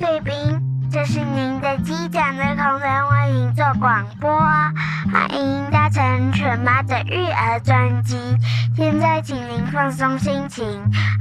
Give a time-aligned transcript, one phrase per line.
[0.00, 0.32] 贵宾，
[0.90, 4.30] 这是您的机长的空中为您做广播，
[5.12, 8.16] 欢迎搭乘全妈的育儿专机。
[8.74, 10.66] 现在请您放松心情，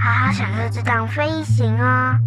[0.01, 2.17] 好好享受这趟飞行哦。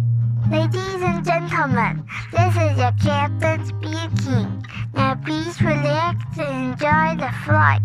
[0.51, 4.47] Ladies and gentlemen, this is your captain speaking.
[4.93, 7.81] Now please relax and enjoy the flight.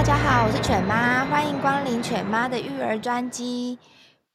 [0.00, 3.78] 大家好，我是犬妈，欢迎光临犬妈的育儿专机。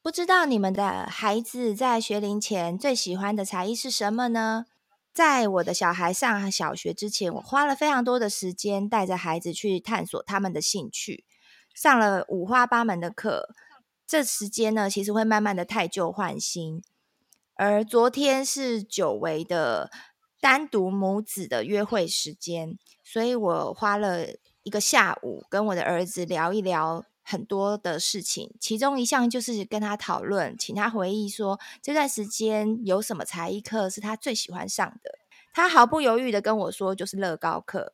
[0.04, 4.68] 不知道你们的孩子在学龄前最喜欢的才艺是什么呢？
[5.12, 11.26] 在我的小孩上小学之前，我花了非常多的时间带着孩子去探索他们的兴趣，
[11.74, 13.50] 上了五花八门的课。
[14.06, 16.84] 这时间呢，其实会慢慢的汰旧换新。
[17.56, 19.90] 而昨天是久违的
[20.40, 24.28] 单独母子的约会时间，所以我花了
[24.66, 27.06] 一个下午跟我的儿子聊一聊。
[27.28, 35.18] 很多的事情，其中一项就是跟他讨论，请他回忆说这段时间有什么才艺课是他最喜欢上的。
[35.52, 37.94] 他毫不犹豫的跟我说，就是乐高课。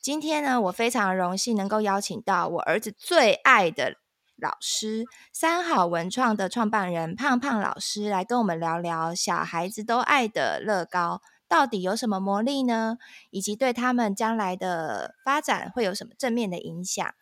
[0.00, 3.96] 今天呢，我非常荣幸能够邀请到我儿子最爱的
[4.36, 12.98] 老师三好文创的创办人胖胖老师来跟我们聊聊小孩子都爱的乐高到底有什么魔力呢？
[13.30, 17.14] 以及对他们将来的发展会有什么正面的影响？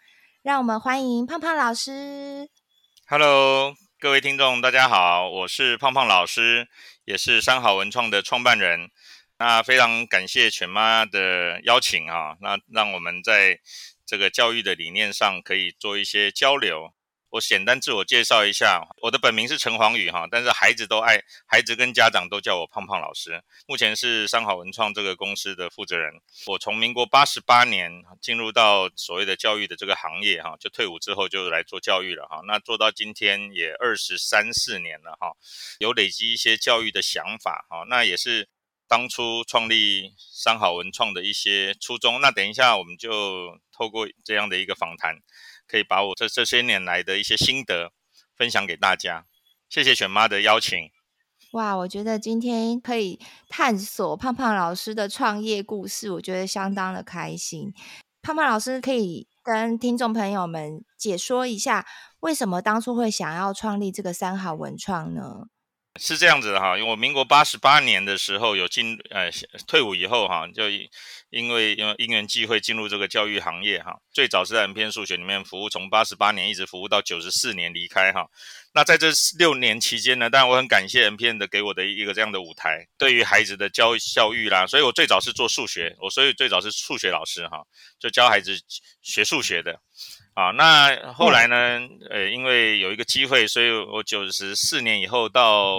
[0.42, 2.48] 让我们欢迎胖胖老师。
[3.06, 6.69] Hello，各位听众，大家好，我是胖胖老师，
[7.05, 8.91] 也是三好文创的创办人。
[9.39, 13.61] 那非常感谢犬妈的邀请啊，那让我们在
[14.06, 16.94] 这个教育的理念上可以做一些交流。
[17.34, 23.42] 我简单自我介绍一下，我的本名是陈黄宇哈，但是孩子都爱，孩子跟家长都叫我胖胖老师。
[23.66, 26.12] 目前是三好文创这个公司的负责人。
[26.46, 32.41] 我从民国八十八年进入到所谓的教育的这个行业哈，就退伍之后就来做教育了哈。
[32.47, 35.32] 那做到今天也二十三四年了哈，
[35.80, 37.84] 有累积一些教育的想法哈。
[37.88, 38.48] 那也是
[38.86, 42.20] 当初创立三好文创的一些初衷。
[42.20, 45.16] 那等一下我们就透过这样的一个访谈。
[45.66, 47.92] 可以把我这这些年来的一些心得
[48.36, 49.26] 分享给大家，
[49.69, 50.91] 谢谢犬妈的邀请。
[51.52, 57.72] 哇，我觉得今天可以探索胖胖老师的创业故事，我觉得相当的开心。
[58.22, 61.86] 胖胖老师可以跟听众朋友们解说一下，
[62.20, 65.47] 为什么当初会想要创立这个三好文创呢？
[66.00, 69.30] 是这样子的哈，因为我民国八十八年的时候有进呃
[69.64, 70.64] 退伍以后哈，就
[71.34, 78.27] 因为因为因缘际会进入这个教育行业哈，最早是在 M 篇数学里面服务，从八十八年一直服务到九十四年离开哈。
[78.72, 79.09] 那在这
[79.39, 87.62] 六年期间呢，当然我很感谢 M 篇的给我的一个这样的舞台，对于孩子的教教育啦，所以我最早是做数学，我所以最早是数学老师哈，
[87.99, 88.56] 就教孩子
[89.03, 89.81] 学数学的。
[90.34, 91.81] 啊，那后来呢？
[92.11, 95.78] 呃，因为有一个机会，所以我九十四年以后到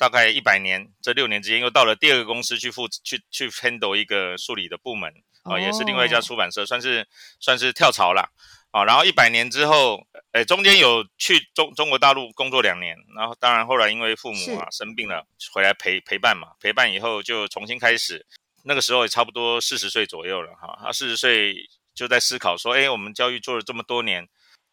[0.00, 5.12] 大概一百年这六年之间，又到了第二个公司去负去去 handle 一个数理的部门
[5.42, 7.06] 啊，也是另外一家出版社，算是
[7.38, 8.32] 算是跳槽了
[8.70, 8.82] 啊。
[8.84, 18.24] 然后一百年之后，呃，中间有去中中国大陆工作两年，然后当然后来因为父母啊生病了，回来陪陪伴嘛，陪伴以后就重新开始，
[18.64, 21.68] 那个时候也差不多四十岁左右了哈，他，四十岁。
[21.92, 24.26] 就在思考说，哎，我们教育做了这么多年，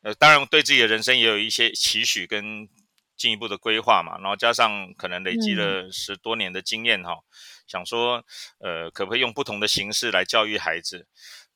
[0.03, 2.69] 呃，当然对自己的人生也有一些期许跟
[3.17, 4.17] 进一步的规划嘛。
[4.19, 7.23] 然后加上可能累积了十多年的经验哈，嗯、
[7.67, 8.23] 想说，
[8.59, 11.07] 呃，可不可以用不同的形式来教育孩子？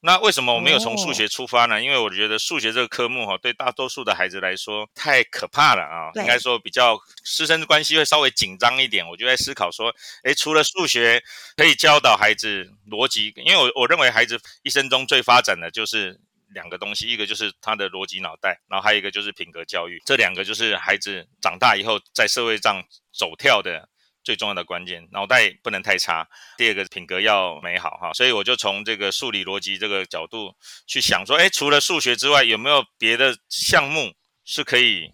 [0.04, 1.76] 那为什么我没有从数学出发呢？
[1.76, 6.10] 哦、因为我觉得数学这个科目哈，对大多数的孩子来说太可怕了啊。
[6.12, 9.08] 对应该说比较师生关系会稍微紧张一点。
[9.08, 11.24] 我就在思考说，诶，除了数学
[11.56, 16.20] 可以教导孩子逻辑，因为我我认为孩子一生中最发展的就是
[16.54, 20.02] 两个东西，一个就是他的逻辑脑袋，然后还有一个就是品格教育。
[20.06, 23.90] 这两个就是孩子长大以后在社会上走跳的。
[24.24, 26.30] 最重要的关键，脑袋不能太差。
[26.56, 30.56] 第二个品格要美好哈，所以我就从这个数理逻辑这个角度
[30.86, 34.14] 去想说，诶，除了数学之外，有没有别的项目
[34.46, 35.12] 是可以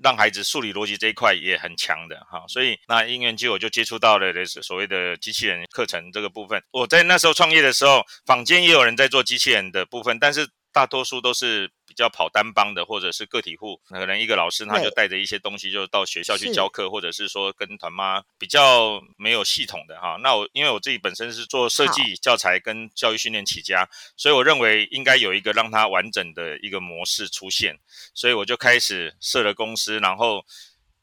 [0.00, 2.44] 让孩子数理逻辑这一块也很强的哈？
[2.46, 6.62] 所以那因缘际我就接触到了所谓的机器人课程这个部分。
[6.70, 10.48] 我在那时候创业的时候，坊间也有人在做机器人的部分，但是。
[10.74, 20.18] 大多数都是比较跑单帮的，或者是个体户，可能一个老师他就带着一些东西就到学校去教课，或者是说跟团妈比较没有系统的哈。
[20.20, 27.78] 那我因为我自己本身是做设计教材跟教育训练起家，所以我认为应该有一个让它完整的一个模式出现，
[28.12, 30.44] 所以我就开始设了公司，然后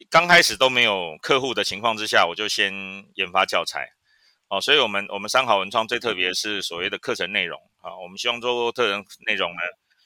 [0.10, 2.74] 刚开始都没有客户的情况之下，我就先
[3.16, 3.94] 研发教材。
[4.52, 9.62] 哦，所以我们我们三好文创最特别是所谓的课程内容啊，我们希望做课程内容呢，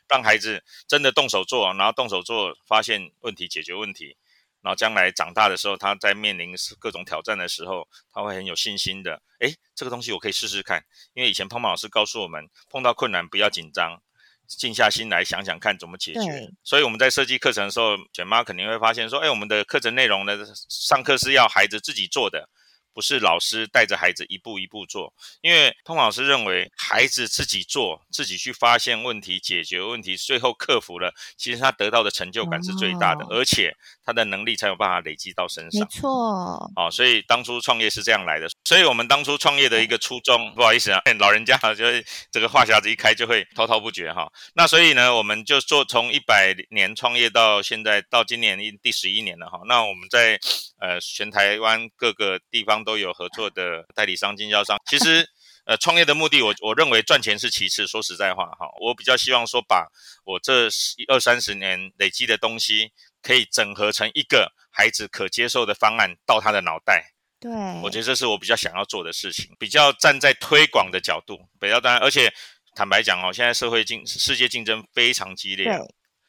[0.07, 4.15] 让孩子真的动手做，然后动手做，发现问题，解决问题，
[4.61, 9.19] 然后将来长大的时候，他在面临各种挑战的时候，他会很有信心的。
[9.39, 13.99] 诶，这个东西我可以试试看，因为以前胖胖老师告诉我们，碰到困难不要紧张，
[14.45, 16.19] 静下心来想想看怎么解决。
[16.63, 20.37] 所以我们在设计课程的时候，卷妈肯定会发现说，诶，我们的课程内容呢，
[20.69, 22.47] 上课是要孩子自己做的。
[22.95, 33.75] 不是老师带着孩子一步一步做，因为通老师认为孩子自己做，自己去发现问题、解决问题，最后克服了，其实他得到的成就感是最大的，哦、而且
[34.05, 35.81] 他的能力才有办法累积到身上。
[35.81, 38.47] 没错，哦，所以当初创业是这样来的。
[38.63, 44.31] 所以我们当初创业的一个初衷，不好意思啊，老人家 就会这个话匣子一开就会滔滔不绝哈。
[44.53, 49.59] 那所以呢，我们就做从一百年创业到现在到今年第十一年了哈。
[49.65, 50.39] 那我们在
[50.79, 52.75] 呃全台湾各个地方。
[52.85, 54.77] 都有合作的代理商、经销商。
[54.85, 55.27] 其实，
[55.63, 57.87] 呃，创业的目的我，我我认为赚钱是其次。
[57.87, 59.87] 说实在话，哈，我比较希望说，把
[60.23, 60.67] 我这
[61.07, 62.91] 二三十年累积的东西，
[63.25, 67.13] 可以整合成一个孩子可接受的方案到他的脑袋。
[67.39, 67.51] 对，
[67.81, 71.99] 我觉得这是我比较想要做的事情，比较站在推广的角度，比较当然。
[72.03, 72.31] 而且
[72.75, 75.67] 坦白讲哦，现在社会竞世界竞争非常激烈，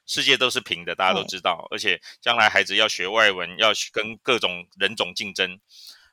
[0.06, 1.68] 世界都是平的，大家都知道。
[1.70, 5.60] 而且将来孩子要学外文，要跟各种人种竞争。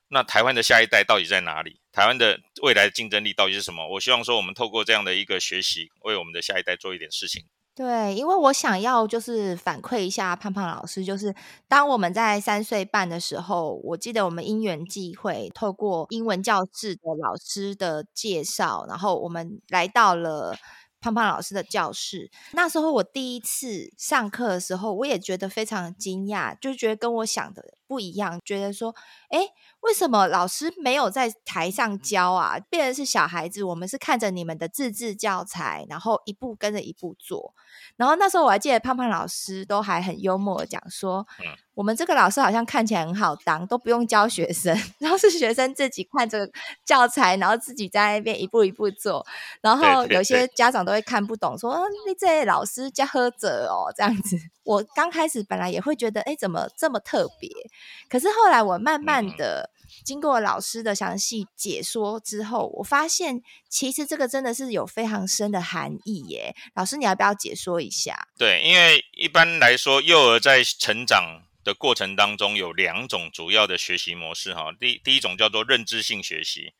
[0.09, 1.79] 那台湾的下一代到底在哪里？
[1.91, 3.88] 台湾的未来的竞争力到底是什么？
[3.88, 7.45] 我希望说，我们透过这样的一个学习，为我们的下一代做一点事情。
[7.75, 11.33] 对，因为我想要就是反馈一下胖胖老师，就是
[11.67, 20.55] 当我们在三岁半的时候，我记得我们因缘际会，透过英文教室的老师的介绍，然后我们来到了
[21.01, 22.29] 胖胖老师的教室。
[22.51, 28.93] 那时候我第一次上课的时候，我也觉得非常惊讶，就觉得跟我想的不一样，觉得说，
[29.29, 29.47] 哎。
[29.83, 32.57] 为什么老师没有在台上教啊？
[32.69, 37.53] 变成是小孩子，我们是看着你们的自制教材，然后一步跟着一步做。
[37.97, 41.45] 然后那时候我还记得胖胖老师都还很幽默的讲说，嗯，
[41.75, 46.50] 我们这个老师好像看起来很好当，都不用教学生， 然后是学生自己看着
[46.86, 49.25] 教材，然后自己在那边一步一步做。
[49.62, 54.38] 然后有些家长都会看不懂，说你这老师教喝者哦这样子。
[54.63, 57.50] 我刚开始本来也会觉得，哎，怎么这么特别？
[58.09, 59.69] 可是后来我慢慢的。
[60.05, 66.55] 经过老师的详细解说之后，我发现其实这个真的是有非常深的含义耶。
[66.75, 68.27] 老师，你要不要解说一下？
[68.37, 74.73] 对，因为一般来说，幼儿在成长的过程当中有两种主要的学习模式哈。
[74.79, 76.73] 第第一种叫做认知性学习，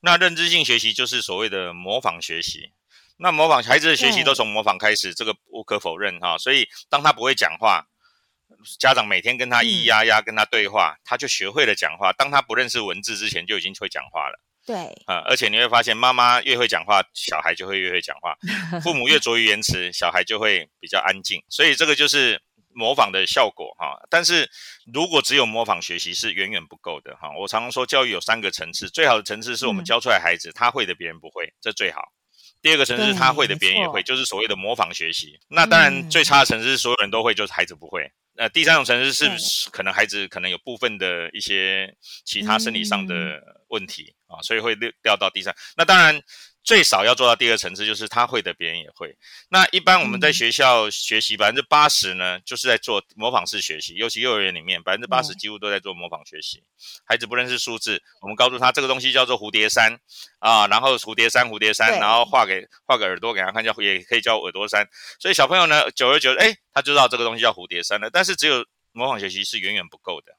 [0.00, 2.72] 那认知性学习就是所谓的模仿学习。
[3.18, 6.36] 那模仿孩子的学习都从模仿开始，这个无可否认哈。
[6.36, 7.86] 所以当他不会讲话。
[8.78, 12.12] 家长每天跟他咿咿呀呀跟他对话，嗯，他就学会了讲话。
[12.12, 14.40] 当他不认识文字之前，就已经会讲话了。
[14.66, 14.76] 对，
[15.06, 18.32] 啊、嗯，而且你会发现，妈妈越会讲话，小孩就会越会讲话；
[18.82, 21.40] 父母越拙于言辞，小孩就会比较安静。
[21.48, 22.42] 所以这个就是
[22.74, 23.94] 模仿的效果哈。
[24.10, 24.50] 但是
[24.92, 27.30] 如果只有模仿学习是远远不够的哈。
[27.38, 32.02] 我常常说，教育有三个层次，最好的层次是我们教出来孩子，嗯、他会的别人不会，这最好。
[32.60, 35.38] 第二个层次是他会的别人也会，就是所谓的模仿学习。
[35.48, 38.10] 那当然最差的层次是所有人都会，就是孩子不会。
[38.36, 45.54] 呃，第三种层次是可能孩子可能有部分的一些其他生理上的问题啊，所以会掉到第三。
[45.76, 46.20] 那当然。
[46.66, 49.16] 最少要做到第二层次，就是他会的，别人也会。
[49.50, 56.64] 那一般我们在学校学习百分之八十呢，就是在做模仿式学习，尤其幼儿园里面百分之八十几乎都在做模仿学习。
[57.04, 59.96] 孩子不认识数字，我们告诉他这个东西叫做蝴蝶山
[60.40, 64.84] 啊，然后蝴蝶山蝴蝶山，然后画给画个耳朵给他看，叫也可以叫耳朵山。
[65.20, 68.10] 所以小朋友呢，久而久之，哎，他就知道这个东西叫蝴蝶山了。
[68.10, 70.32] 但是只有模仿学习是远远不够的，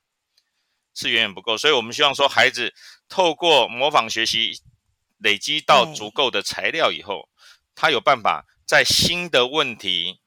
[0.93, 1.57] 是远远不够。
[1.57, 2.73] 所以我们希望说，孩子
[3.07, 4.59] 透过模仿学习。
[5.17, 7.29] 累积到足够的材料以后，
[7.75, 10.19] 他有办法在新的问题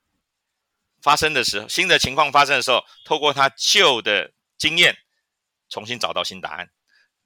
[1.02, 4.96] 发生的时候，新的情况发生的时候，透过他旧的经验，
[5.68, 6.70] 重新找到新答案。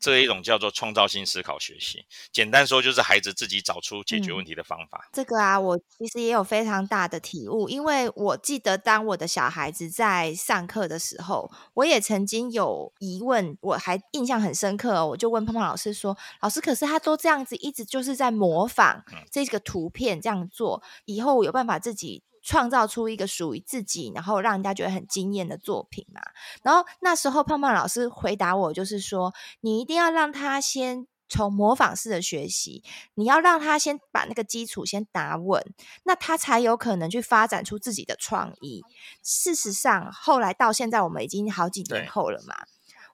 [0.04, 5.02] 这一种叫做创造性思考学习，简单说就是孩子自己找出解决问题的方法。
[5.06, 26.20] 嗯，这个啊，我其实也有非常大的体悟，因为我记得当我的小孩子在上课的时候，我也曾经有疑问，我还印象很深刻，我就问胖胖老师说：“老师，可是他都这样子，一直就是在模仿这个图片这样做，以后我有办法自己？”创造出一个属于自己，然后让人家觉得很惊艳的作品嘛。
[26.62, 29.32] 然后那时候胖胖老师回答我，就是说，
[29.62, 32.84] 你一定要让他先从模仿式的学习，
[33.14, 35.64] 你要让他先把那个基础先打稳，
[36.04, 38.82] 那他才有可能去发展出自己的创意。
[39.22, 42.54] 事实上，后来到现在，我们已经好几年后了嘛。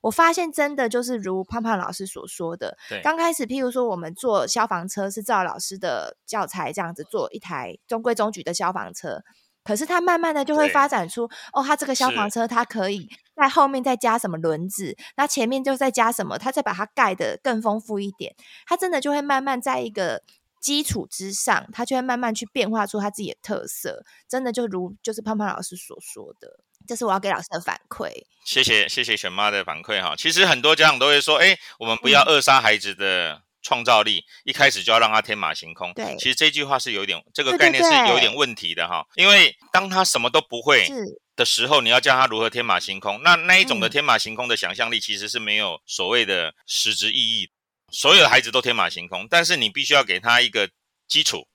[0.01, 9.23] 我发现真的就是如胖胖老师所说的，对，刚开始譬如说我们坐消防车是照老师的教材这样子做一台中规中矩的消防车，
[9.63, 18.35] 可是它慢慢的就会发展出哦，它这个消防车它可以在后面再加什么轮子，那前面就再加什么，它再把它盖的更丰富一点，
[18.67, 20.23] 它真的就会慢慢在一个
[20.61, 26.61] 基础之上，它就会慢慢去变化出它自己的特色，真的就如就是胖胖老师所说的。
[26.87, 28.11] 这是我要给老师的反馈。
[28.45, 30.15] 谢谢谢谢选妈的反馈哈。
[30.17, 35.93] 其实很多家长都会说，哎，我们不要扼杀孩子的创造力，嗯、一开始就要让他天马行空。
[35.95, 39.07] 对，其实这句话是有点这个概念是有点问题的哈。
[39.15, 40.89] 因为当他什么都不会
[41.37, 47.51] 的时候，你要教他如何天马行空，那那一种的天马行空的想象力其实是没有所谓的实质意义。
[47.93, 50.71] 所有的孩子都天马行空，但是你必须要给他一个
[51.07, 51.47] 基础。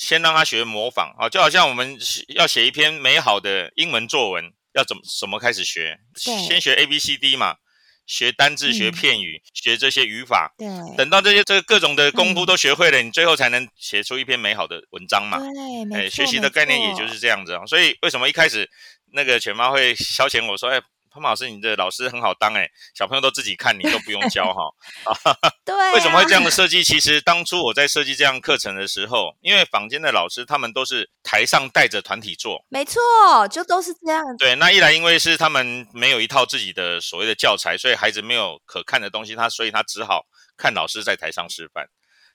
[0.00, 4.42] 先让他学模仿啊，就好像我们要写一篇美好的英文作文，
[4.72, 6.00] 要怎么怎么开始学？
[6.16, 7.56] 先学 A B C D 嘛，
[8.06, 10.54] 学单字、学片语、嗯、学这些语法。
[10.56, 10.66] 对，
[10.96, 15.38] 等到这些这个各种的功夫都学会了，嗯、你最后才能写出一篇美好的文章嘛。
[15.38, 17.66] 对，哎，学习的概念也就是这样子啊。
[17.66, 18.66] 所以为什么一开始
[19.12, 20.80] 那个犬妈会消遣我说，哎。
[21.12, 24.70] 潘老师，你的老师很好当哎，小朋友都自己看，你都不用教哈。
[25.66, 26.84] 对，为什么会这样的设计？
[26.84, 33.00] 其实当初我在设计这样课程的时候，因为坊间的老师他们都是台上带着团体做，没错，
[33.50, 34.24] 就都是这样。
[34.38, 40.26] 对，那一来因为是他们没有一套自己的所谓的教材，所以孩子没有可看的东西，他所以他只好
[40.56, 41.86] 看老师在台上示范。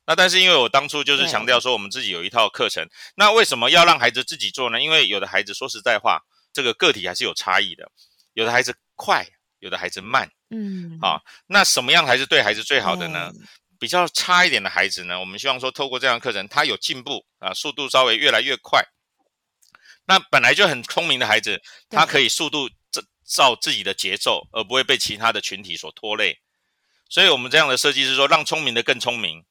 [0.08, 4.80] 那但是因为我当初就是强调说我们自己有一套课程，那为什么要让孩子自己做呢？
[4.82, 6.20] 因为有的孩子说实在话，
[6.54, 7.90] 这个个体还是有差异的。
[8.36, 9.26] 有的孩子快，
[9.60, 13.32] 有的孩子慢，嗯，好，那什么样才是对孩子最好的呢？
[13.34, 13.48] 嗯、
[13.80, 18.84] 比较差一点的孩子呢，我们希望说透过这样的课程，他有进步啊，速度稍微越来越快。
[20.06, 26.40] 那本来就很聪明的孩子，他可以速度照照自己的节奏，而不会被其他的群体所拖累。
[27.10, 29.46] 所以我们这样的设计是说，让聪明的更聪明，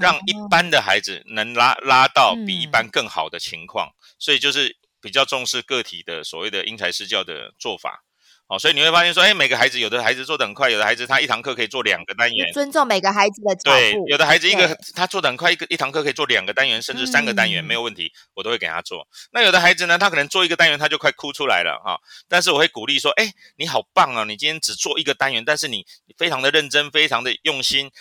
[0.00, 3.88] 让一般的孩子能拉拉到比一般更好的情况。
[3.88, 8.04] 嗯、所以就是比较重视个体的所谓的因材施教的做法。
[8.50, 13.54] 哦，所以你会发现说，哎，每个孩子有的孩子做的很快，有的孩子他一堂课可以做两个单元，尊重每个孩子的。
[13.62, 19.06] 对，有的孩子一个他做的很快，一个一堂课可以做两个单元，甚至三个单元，嗯、没有问题，我都会给他做。
[19.30, 25.86] 那有的孩子呢，他可能做一个单元他就快哭出来了哈、哦，但是我会鼓励说，哎，你好棒啊，你今天只做一个单元，但是你
[26.18, 27.92] 非常的认真，非常的用心，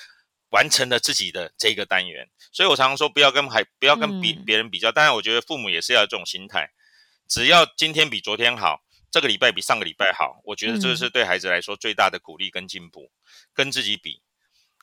[0.50, 2.28] 完成了自己的这个单元。
[2.52, 6.72] 所以我常常说，不要跟孩不要跟别别人比较，当然我觉得父母也是要有这种心态，
[7.28, 8.82] 只要今天比昨天好。
[9.12, 13.20] 这个礼拜比上个礼拜好，我觉得这是对孩子来说最大的鼓励跟进步，嗯、
[13.54, 14.22] 跟自己比，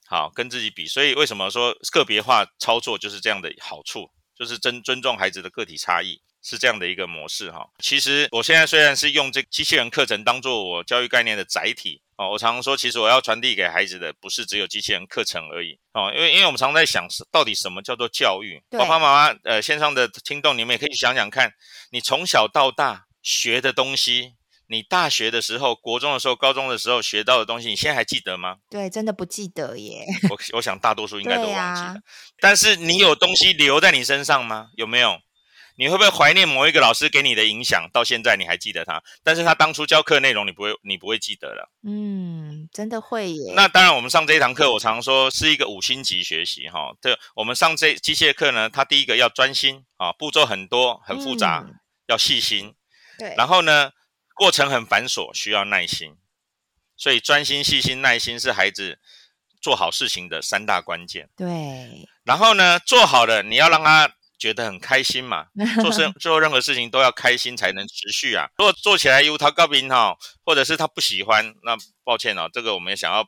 [0.07, 0.87] 好，跟自己比。
[0.87, 7.69] 所以为什么说个别化操作就是这样的好处，就是尊尊重孩子的个体差异，是这样的一个模式哈。
[7.79, 18.61] 其实我现在虽然是用这机器人课程当做我教育概念的载体哦，我常常说，其实我要传递给孩子的不是只有机器人课程而已哦，因为因为我们常常在想，到底什么叫做教育？
[18.71, 21.53] 爸爸妈妈呃线上的听众，你们也可以想想看，
[21.91, 23.06] 你从小到大。
[23.27, 24.35] 学的东西，
[24.69, 28.59] 你大学的时候、国中的时候、高中的时候学到的东西，你现在还记得吗？
[28.71, 30.07] 对，真的不记得耶。
[30.31, 31.89] 我我想大多数应该都忘记了。
[31.89, 31.97] 啊、
[32.39, 34.69] 但是你有东西留在你身上吗？
[34.77, 35.19] 有没有？
[35.79, 37.91] 你会不会怀念某一个老师给你的影响？
[37.93, 39.03] 到现在你还记得他？
[39.25, 41.69] 但是他当初教课内容你不会，你不会记得了。
[41.87, 43.53] 嗯，真的会耶。
[43.57, 46.95] 那当然，我们上这一堂课，我常说是一个五星级学习哈。
[47.03, 51.75] 对，我们上这机械课呢，它第一个要专心啊，步骤很多，很复杂，嗯、
[52.07, 52.73] 要细心。
[53.19, 53.93] 对，然后呢，
[54.35, 56.17] 过程很繁琐，需要耐心，
[56.97, 58.99] 所以专心、细心、耐心是孩子
[59.61, 61.29] 做好事情的三大关键。
[61.37, 65.47] 对，然后呢，做好了，你要让他觉得很开心嘛，
[65.81, 68.49] 做事做任何事情都要开心才能持续啊。
[68.59, 73.21] 如果做起来有他高明哈，或者是他不喜欢，那抱歉哦，这个我们想要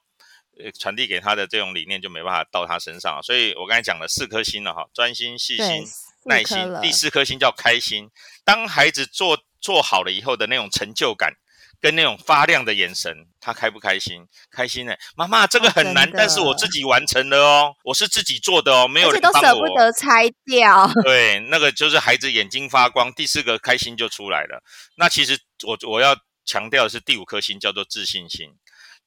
[0.63, 3.19] 呃传递给他的这种理念就没办法到他身上。
[3.23, 5.87] 所以我刚才讲了四颗星了哈，专心、细心、
[6.27, 8.11] 耐心，第四颗星叫开心。
[8.45, 11.33] 当孩子做做好了以后的那种成就感，
[11.81, 14.27] 跟那种发亮的眼神，他开不开心？
[14.51, 14.99] 开心呢、欸？
[15.17, 19.41] 妈妈，这个很难，哦、但是我自己完成了哦，我是自己做的哦，没有人帮我。
[19.41, 20.91] 都舍不得拆掉。
[21.05, 24.63] 对，那个就是孩子眼睛发光，第四个开心就出来了。
[24.97, 28.55] 那其实我我要强调的是第五颗星，叫做自信心。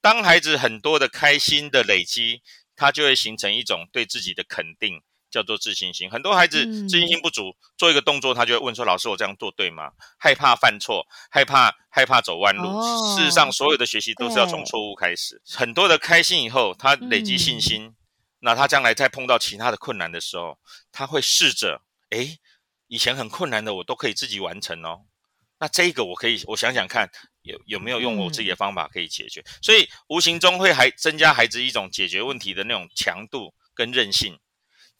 [0.01, 2.41] 当孩子很多的开心的累积，
[2.75, 5.01] 他就会形成一种对自己的肯定。
[5.31, 12.67] 叫做自信心，很多孩子自信心不足，嗯、做一个动作，他就会问说：“老师，我这样做对吗？”害怕犯错，害怕害怕走弯路。
[12.67, 15.41] 哦、事实上，所有的学习都是要从错误开始。
[15.45, 17.95] 很多的开心以后，他累积信心，嗯、
[18.41, 20.59] 那他将来再碰到其他的困难的时候，
[20.91, 22.37] 他会试着：诶，
[22.87, 25.05] 以前很困难的我都可以自己完成哦。
[25.59, 27.09] 那这个我可以，我想想看，
[27.43, 29.39] 有有没有用我自己的方法可以解决？
[29.41, 34.37] 嗯、所以无形中会还增加孩子一种解决问题的那种强度跟韧性。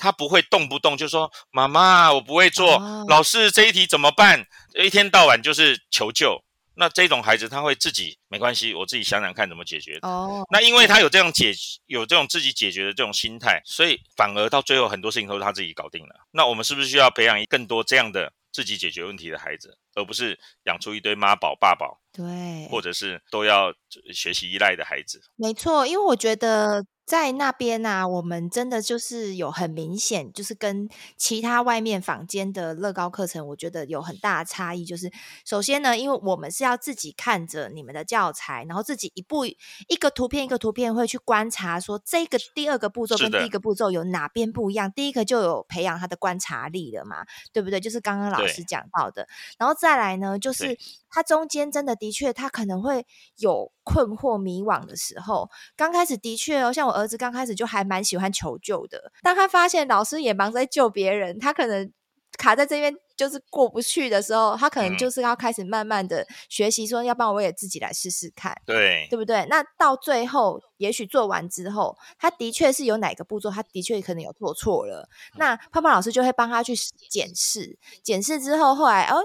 [0.01, 6.43] 他不会动不动就说：“妈妈，我不会做，哦、老师这一题怎么办？”一天到晚就是求救。
[6.73, 9.99] 那这种孩子他会自己没关系，我自己想想看怎么解决。
[10.01, 11.53] 哦，那因为他有这样解
[11.85, 16.15] 有这种自己解决的这种心态，所以反而到最后很多事情都是他自己搞定了。
[16.31, 21.99] 那我们是不是需要培养更多这样的自己解决问题的孩子，而不是养出一堆妈宝爸宝？
[22.13, 23.71] 对，或者是都要
[24.11, 25.21] 学习依赖的孩子？
[25.35, 26.83] 没错，因为我觉得。
[27.11, 30.87] 在那边呢、啊，我们真的就是有很明显，就是跟
[31.17, 34.85] 其他外面坊间的乐高课程，我觉得有很大的差异。
[34.85, 35.11] 就是
[35.45, 44.89] 首先呢，因为我们是要自己看着你们的教材，然后自己一步一个图片一个图片会去观察，说这个第二个步骤跟第一个步骤有哪边不一样。
[44.89, 47.81] 第一个就有培养他的观察力了嘛，对不对？
[47.81, 49.27] 就是刚刚老师讲到的，
[49.57, 50.77] 然后再来呢，就是。
[51.13, 55.49] 它中间真的的确，它可能会有困惑、迷惘的时候。
[55.75, 59.11] 刚开始的确哦，像我儿子刚开始就还蛮喜欢求救的。
[59.21, 61.91] 当他发现老师也忙在救别人，他可能
[62.37, 69.45] 卡在这边就是过不去的时候，他可能就是要开始慢慢的学习，说要不然我也自己来试试看，对，对不对？
[69.49, 75.07] 那到最后，也许做完之后，他的确是有哪个步骤，他的确可能有做错了。
[75.35, 76.73] 那胖胖老师就会帮他去
[77.09, 79.21] 检视，检视之后，后来哦。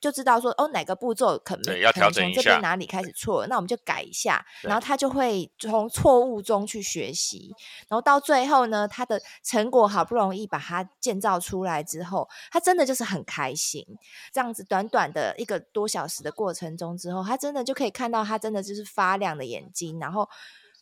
[0.00, 7.54] 就知道说哦，哪个步骤可能要调整一下，这边哪里开始错了，那我们就改一下，然后他就会从错误中去学习，
[7.88, 13.86] 然后到最后呢，他的成果好不容易把它建造出来之后，他真的就是很开心。
[14.32, 20.28] 这样子短短的一个多小时的过程中之后，他真的就可以看到他真的就是发亮的眼睛，然后。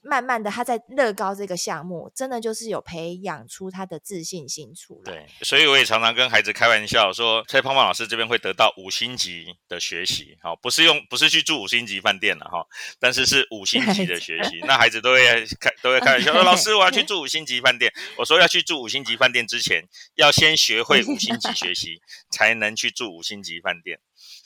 [0.02, 5.12] 慢慢的，他在乐高这个项目，真的就是有培养出他的自信心出来。
[5.12, 12.66] 对，所以我也常常跟孩子开玩笑说，蔡胖胖老师这边会得到五星级的学习，好，不是用，不是去住五星级饭店了哈，
[12.98, 14.60] 但是是五星级的 学习。
[14.66, 17.92] 那孩子都会开，都会开玩笑说， 老师，我要去住五星级饭店。
[18.16, 22.00] 我说要去住五星级饭店之前，要先学会五星级学习，
[22.30, 23.98] 才能去住五星级饭店。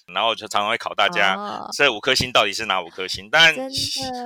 [0.07, 3.29] 然后就常常会考大家，哦、这五颗星到底是哪五颗星？
[3.31, 3.55] 当然，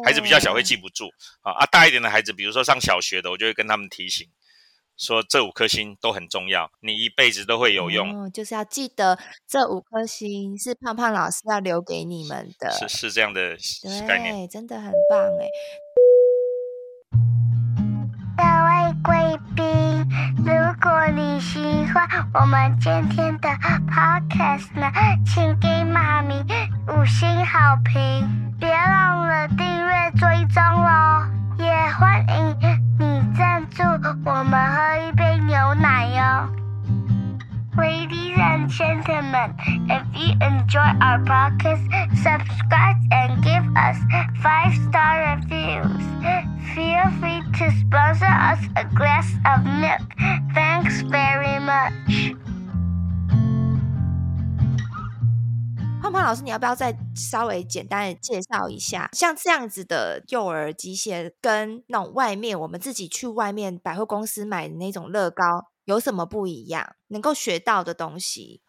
[0.04, 1.06] 孩子比较小会记不住
[1.42, 1.52] 啊。
[1.52, 4.26] 啊，大一点的孩子，比如说上小学的，我就会跟他们提醒，
[4.96, 8.24] 说这五颗星都很重要，你一辈子都会有用。
[8.24, 13.56] 哦，就是要记得这五颗星是胖胖老师要留给你们的，是是这样的
[14.06, 15.46] 概念，对，真的很棒哎。
[18.38, 19.14] 各位贵
[19.56, 19.64] 宾，
[20.46, 21.58] 如果你喜
[21.92, 23.48] 欢我们今天的
[23.90, 24.88] podcast 呢，
[25.24, 26.40] 请给妈咪
[26.86, 31.26] 五星好评，别忘了订阅追踪哦，
[31.58, 32.56] 也欢迎
[32.96, 33.82] 你赞助
[34.24, 36.55] 我们喝一杯牛奶哟。
[37.77, 39.55] Ladies and gentlemen,
[39.89, 41.81] if you enjoy our podcast,
[42.15, 43.97] subscribe and give us
[44.43, 46.03] five star reviews.
[46.75, 50.01] Feel free to sponsor us a glass of milk.
[50.53, 52.35] Thanks very much.
[56.01, 65.69] 胖胖老师，你要不要再稍微简单的介绍一下，像这样子的幼儿机械，跟那种外面我们自己去外面百货公司买的那种乐高？
[65.86, 66.96] 有什么不一样？
[67.06, 68.60] 能够学到的东西？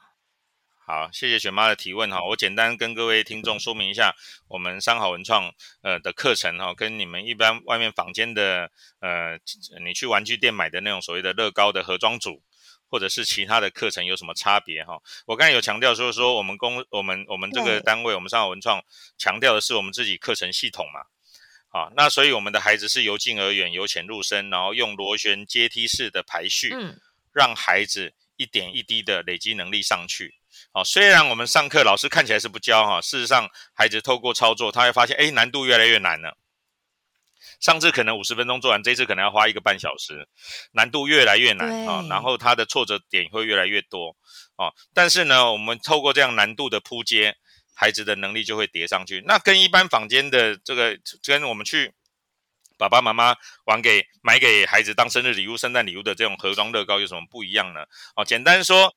[0.86, 2.24] 好，谢谢雪妈的提问哈。
[2.24, 4.16] 我简单跟各位听众说明一下，
[4.48, 5.52] 我们三好文创
[5.82, 9.38] 呃的课程哈，跟你们一般外面坊间的呃，
[9.84, 12.44] 你去玩具店买的那种所谓的乐高的盒装组，
[12.88, 15.02] 或者是其他的课程有什么差别哈？
[15.26, 18.82] 我刚才有强调说说我们公我们我们这个单位，我们三好文创
[19.18, 21.02] 强调的是我们自己课程系统嘛。
[21.70, 26.70] 啊，那所以我们的孩子是由近而远，由浅入深，然后用螺旋阶梯式的排序。
[26.74, 26.98] 嗯
[27.38, 30.34] 让孩子一点一滴的累积能力上去。
[30.72, 36.36] 好，虽然我们上课老师看起来是不教哈，事实上孩子透过操作，他会发现，哎，难度越来越难了。
[37.60, 40.28] 上次可能五十分钟做完，这次可能要花一个半小时，
[40.72, 42.04] 难度越来越难啊。
[42.10, 44.18] 然后他的挫折点会越来越多
[44.56, 44.74] 啊。
[44.96, 47.38] 但是呢，我们透过这样难度的铺接，
[47.76, 49.24] 孩子的能力就会叠上去。
[49.28, 51.94] 那跟一般坊间的这个，跟我们去。
[52.78, 53.36] 爸爸妈妈
[53.66, 57.82] 玩给买给孩子当生日礼物、圣诞礼物的这种盒装乐高有什么不一样呢？
[58.16, 58.94] 哦，简单说，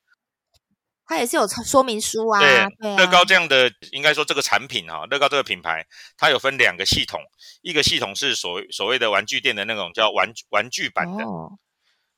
[1.06, 2.40] 它也是有说明书啊。
[2.40, 7.20] 对，对啊，乐高这样的应该说这个产品哈，乐高这个品牌，它有分两个系统，
[7.62, 11.58] 一个系统是所所谓的玩具店的那种叫玩玩具版的，哦、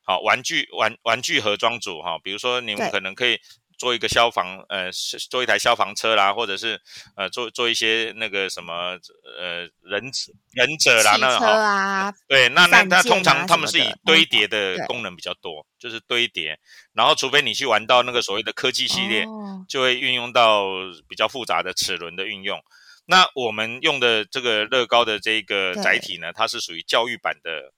[0.05, 3.39] 好，玩具玩玩具盒装组哈，比如说你们可能可以。
[3.83, 4.93] 做一个消防，呃，
[5.29, 6.81] 做一台消防车啦，或者是
[7.17, 8.97] 呃，做做一些那个什么，
[9.37, 16.57] 呃，忍者忍者啦，那哈，对，那那那通常他们是以堆叠的功能比较多，就是堆叠，
[16.93, 19.25] 然后除非你去玩到那个所谓的科技系列，
[19.69, 20.65] 就会运用到
[21.09, 22.63] 比较复杂的齿轮的运用。
[23.07, 27.73] 那我们用的这个乐高的这个载体呢，它是属于教育版的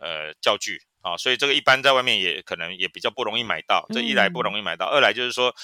[0.00, 3.86] 呃教具啊，所以这个一般在外面也可能也比较不容易买到。
[3.90, 5.54] 这一来不容易买到，嗯、二来就是说，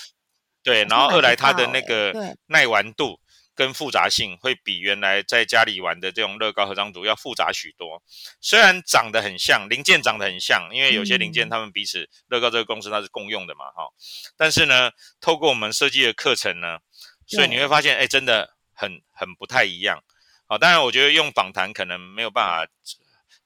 [0.62, 3.18] 对，然后二来它的那个耐玩度
[3.54, 8.02] 跟复杂性会比原来在家里玩的这种乐高合张组要复杂许多。
[8.40, 13.88] 虽然长得很像，零件长得很像，因为有些零件他们彼此乐高这个公司它是共用的嘛，哈。
[14.36, 16.78] 但是呢，透过我们设计的课程呢，
[17.26, 18.58] 所以你会发现，哎，真的。
[18.80, 20.04] 很很不太一样，
[20.46, 22.64] 好，当然我觉得用访谈可能没有办法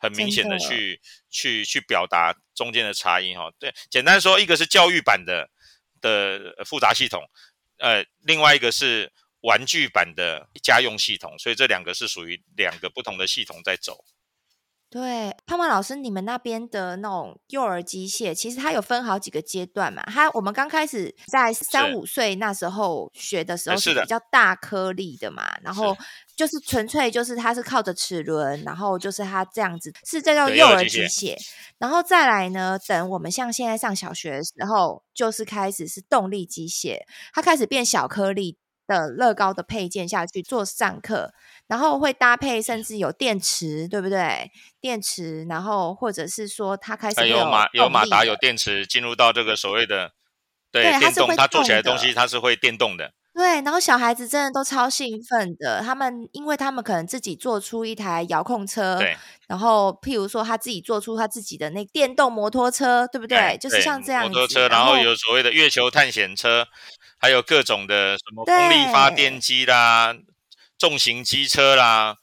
[0.02, 3.50] 很明显的去的去去表达中间的差异哈。
[3.58, 5.48] 对，简单说，一个是教育版的
[6.00, 7.22] 的复杂系统，
[7.78, 9.12] 呃，另外一个是
[9.42, 14.04] 玩具版的家用系统，所以这两个是属于两个不同的系统在走。
[14.90, 20.02] 对，胖胖老师，你们那边的那种幼儿机械，其实它有分好几个阶段嘛。
[20.02, 25.96] 它我们刚开始在三五岁那时候学的时候是比较大颗粒的嘛，然后
[26.42, 31.37] 就是纯粹就是它是靠着齿轮，然后就是它这样子是这叫幼儿机械。
[31.78, 36.98] 然后再来呢，等我们像现在上小学的时候，就是开始是动力机械，
[37.33, 38.59] 它开始变小颗粒。
[38.85, 41.33] 的乐高的配件下去做上课，
[41.68, 44.50] 然后会搭配，甚至有电池，对不对？
[44.81, 50.11] 电池，然后或者是说，它开始有有马有马达有电池进入到这个所谓的
[50.72, 53.12] 对，对电动，它，它做起来的东西它是会电动的。
[53.42, 59.16] 对，然后小孩子真的都超兴奋的，他们因为他们可能自己做出一台遥控车，对，
[59.48, 63.38] 然后譬如说他自己做出他自己的那电动摩托车，对不对？
[63.38, 66.66] 对就是像这样摩托车，然后有所谓的月球探险车。
[67.18, 70.12] 还有各种的什么风力发电机啦、
[70.76, 72.16] 重型机车啦，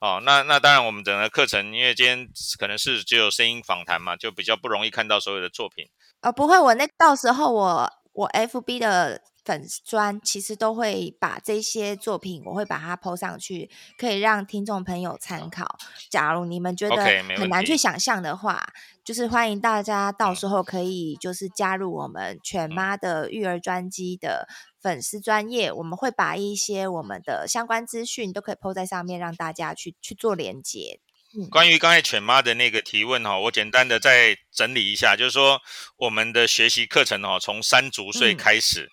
[0.00, 2.26] 哦，那那当然我们整个课程，因为今天
[2.58, 5.90] 可能是只有声音访谈嘛，就比较不容易看到所有的作品。
[6.22, 9.20] 呃、哦，不会，我那到时候我我 FB 的。
[9.46, 15.78] 粉砖其实都会把这些作品，我会把它 po 上去，可以让听众朋友参考。
[16.10, 16.96] 假如你们觉得
[17.36, 24.48] 很难去想象的话，okay, 就是欢迎大家到时候可以就是加入我们犬妈的育儿专机的
[24.82, 30.98] 粉丝专业，我们会把一些我们的相关资讯都可以 po 在上面，让大家去去做连接。
[31.38, 35.60] 嗯，关于刚才犬妈的那个提问哈，我简单的再整理一下，就是说
[35.98, 38.90] 我们的学习课程哈，从三足岁开始。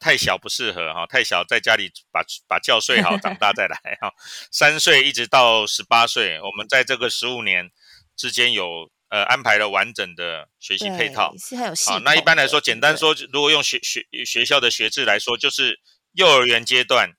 [0.00, 4.12] 太小不适合哈，太小在家里把把觉睡好，长大再来哈。
[4.50, 7.70] 三岁一直到十八岁，我们在这个十五年
[8.16, 12.00] 之间有呃安排了完整的学习配套，是很有系统的。
[12.00, 15.80] 好，那一般来说，简单说，如果用学学学校的学制来说，就是
[16.12, 17.10] 幼儿园阶段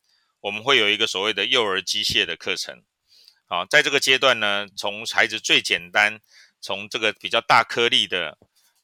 [0.42, 2.84] 我们会有一个所谓的幼儿机械的课程。
[3.48, 6.20] 好，在这个阶段呢，从孩子最简单，
[6.62, 8.38] 从这个比较大颗粒的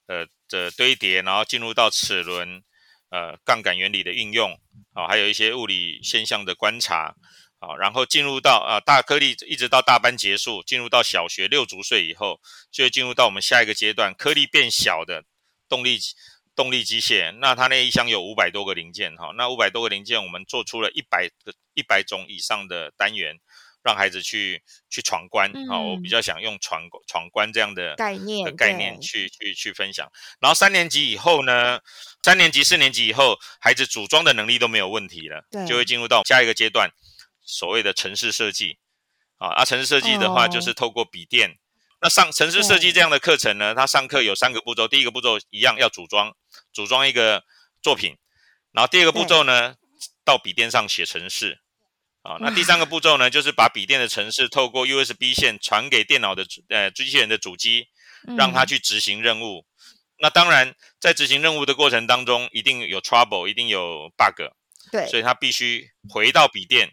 [0.08, 2.64] 呃的堆叠，然后进入到齿轮。
[3.10, 4.60] 呃，杠杆原理的应用，
[4.94, 7.16] 啊，还有一些物理现象的观察，
[7.58, 12.40] 啊，然后进入到啊大颗粒，一直到大班结束，进入到小学六足岁以后，
[12.72, 15.24] 就会进入到我们下一个阶段，颗粒变小的
[15.68, 15.98] 动力
[16.56, 17.32] 动力机械。
[17.40, 23.40] 那它那一箱有五百多个零件，哈，那五百多个零件，我们做出了一百个一百种以上的单元。
[23.82, 25.80] 让孩子去去闯关啊！
[25.80, 30.12] 我比较想用闯闯关这样的概念的概念去去去分享。
[30.42, 31.80] 然后三年级以后呢，
[32.22, 36.92] 三年级四年级以后，孩子组装的能力都没有问题了，就会进入到下一个阶段，
[37.42, 38.80] 所谓的城市设计
[39.38, 39.48] 啊。
[39.50, 41.52] 啊，城市设计的话，就是透过笔电。
[41.52, 41.56] 哦、
[42.02, 46.36] 那上城市设计这样的课程呢，他上课有三个步骤，第一个步骤一样要组装，
[46.74, 47.46] 组装一个
[47.82, 48.18] 作品。
[48.74, 49.76] 然后第二个步骤呢，
[50.26, 51.62] 到笔电上写程式。
[52.30, 57.88] 啊，那第三个步骤呢，就是把笔电的程式透过 USB 线传给电脑的呃机器人的主机，
[58.38, 59.66] 让它去执行任务。
[59.66, 59.66] 嗯、
[60.20, 64.44] 那当然，在执行任务的过程当中，一定有 trouble，一定有 bug，
[64.92, 66.92] 对，所以他必须回到笔电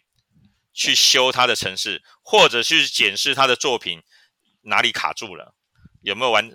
[0.73, 4.01] 去修他的程式，或者去检视他的作品
[4.63, 5.55] 哪里卡住了。
[6.01, 6.51] 有没有完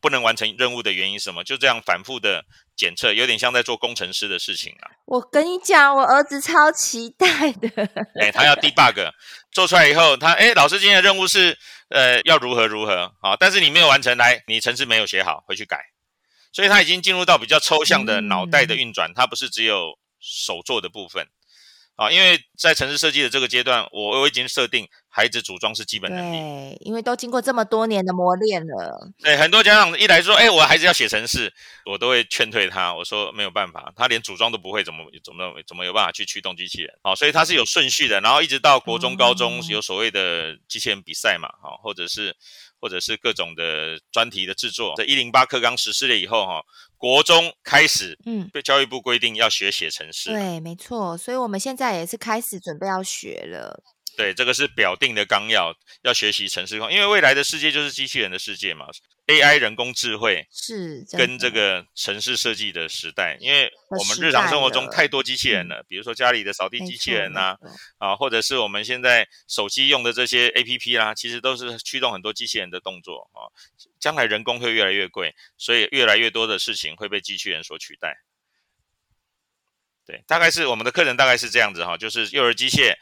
[0.00, 1.44] 不能完成任务的原因是什么？
[1.44, 2.44] 就这样反复的
[2.76, 4.90] 检测，有点像在做工程师的事情啊。
[5.06, 7.68] 我跟你讲，我儿子超期待的。
[8.20, 9.10] 哎，他要 debug，
[9.52, 11.56] 做出来以后，他哎，老师今天的任务是
[11.88, 15.78] 呃要如何如何啊，但是你没有完成，来，你程式没有写好，回去改。
[16.52, 21.26] 所以他已经进入到比较抽象的脑袋的运转，他不是只有手做的部分。
[21.96, 26.36] 啊，因为在城市设计的这个阶段，我我已经设定孩子组装是基本能力。
[26.36, 29.12] 对，因为都经过这么多年的磨练了。
[29.22, 31.52] 对，很多家长一来说，哎，我孩子要写程式，
[31.86, 32.92] 我都会劝退他。
[32.92, 36.90] 我说没有办法，他连组装都不会，怎么怎么怎么有办法去驱动机器人？
[37.02, 38.20] 好，所以他是有顺序的。
[38.20, 42.34] 然后一直到国中、高中有所谓的机器人比赛嘛，好，或者是。
[42.80, 44.92] 或者是各种的专题的制作。
[44.94, 46.62] 在一零八课纲实施了以后，哈，
[47.04, 50.30] 国中开始，嗯，被教育部规定要学写程式。
[50.30, 53.82] 对，没错，所以我们现在也是开始准备要学了。
[54.16, 58.86] 对，这个是表定的纲要，要学习程式，因为未来的世界就是机器人的世界嘛
[59.26, 67.56] ，AI 人工智慧是跟这个城市设计的时代，因为我们日常生活中太多机器人了，比如说家里的扫地机器人呐、
[67.98, 73.50] 啊，啊，或者是我们现在手机用的这些 APP 啦、啊，其实都是驱动很多机器人的动作啊。
[73.98, 78.18] 将来人工会越来越贵，所以越来越多的事情会被机器人所取代。
[80.06, 82.94] 对，大概是我们的课程大概是这样子哈，就是幼儿机械。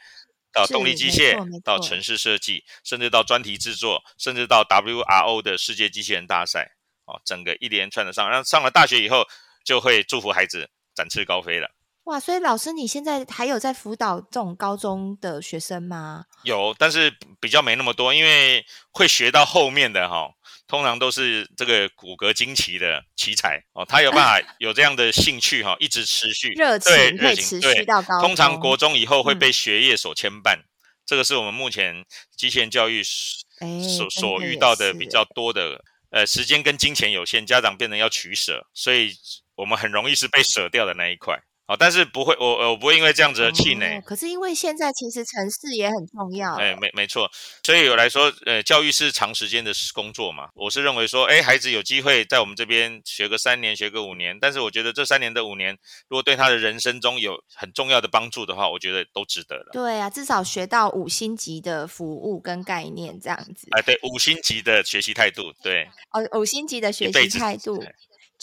[0.53, 9.25] 到动力机械，到城市设计，甚至到专题制作，甚至到 WRO 的世界机器人大赛，哦，整个一连串的上，然后上了大学以后，
[9.65, 11.71] 就会祝福孩子展翅高飞了。
[12.03, 16.25] 哇，所以老师你现在还有在辅导这种高中的学生吗？
[16.43, 20.29] 有，但是比较没那么多，因为会学到后面的哈。
[20.73, 28.19] 通常都是这个骨骼惊奇的奇才哦，他有办法有这样的兴趣哈，一直持续 热情，对，热情持续到高。
[28.19, 30.65] 通常国中以后会被学业所牵绊，嗯、
[31.05, 32.03] 这个是我们目前
[32.35, 35.79] 机器人教育所所遇到的比较多的。
[36.09, 39.13] 呃，时间跟金钱有限，家长变成要取舍，所以
[39.53, 41.39] 我们很容易是被舍掉的那一块。
[41.73, 43.99] 好，但是不会，我我不会因为这样子而气馁。
[44.01, 46.53] 可是因为现在其实城市也很重要。
[46.53, 47.27] 哎，没没错，
[47.63, 50.49] 所以我来说，呃，教育是长时间的工作嘛。
[50.53, 55.75] 我是认为说，哎，孩子有机会在我们这边学个三年，学个五年，但是我觉得这三年的五年，
[56.07, 59.71] 如果对他的人生中有很重要的帮助的话，我觉得都值得了。
[59.73, 63.67] 对啊，至少学到五星级的服务跟概念这样子。
[63.71, 65.89] 哎，对，五星级的学习态度，对。
[66.11, 67.83] 哦，五星级的学习态度。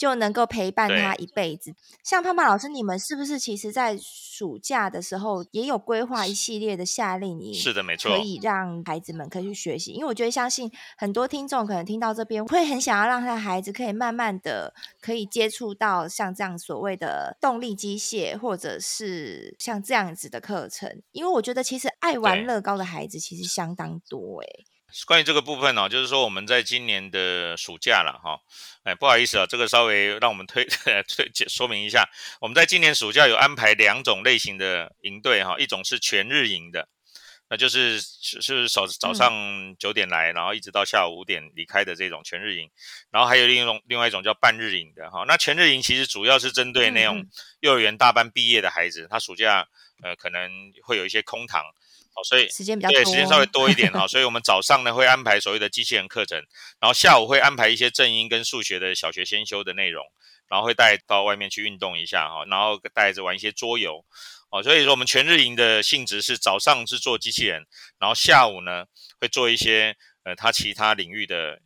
[0.01, 1.75] 就能够陪伴他一辈子。
[2.03, 7.53] 像胖胖老师，你们是不是其实，在暑假的时候也有规划一系列的夏令营？
[7.53, 9.91] 是的，没错，可以让孩子们可以去学习。
[9.91, 21.03] 因为我觉得，相信很多听众可能听到这边，会很想要让他的孩子可以慢慢的可以接触到像这样所谓的动力机械，或者是像这样子的课程。
[21.11, 24.65] 因为我觉得，其实爱玩乐高的孩子其实相当多诶。
[25.07, 28.41] 关于这个部分呢、哦，就是说我们在今年的暑假了哈，
[28.83, 30.65] 哎，不好意思啊，这个稍微让我们推
[31.07, 32.09] 推说明一下，
[32.41, 36.89] 我们在今年暑假有安排两种类型的营队哈，一种是全日营的，
[37.47, 42.67] 那就是是早早上九点来，然后一直到下午五点离开的这种全日营，
[43.11, 47.23] 然后还有另一种另外一种叫半日营的哈，那全日营其实主要是针对那种
[47.59, 49.67] 幼儿园大班毕业的孩子，他暑假
[50.01, 50.49] 呃可能
[50.81, 51.63] 会有一些空堂。
[52.13, 56.37] 好，所以时间比较多，对，时间稍微多一点 哈，所以我们早上呢会安排所谓的机器人课程，
[56.79, 60.05] 然后下午会安排一些正音跟数学的小学先修的内容，
[60.47, 64.03] 然后会带到外面去运动一下哈，然后带着玩一些桌游，
[64.49, 67.65] 哦，所以说我们全日营的性质是早上是做机器人，
[67.97, 68.85] 然后下午呢
[69.19, 71.59] 会做一些呃他其他领域的。